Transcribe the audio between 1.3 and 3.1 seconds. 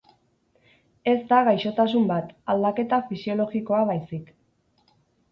da gaixotasun bat, aldaketa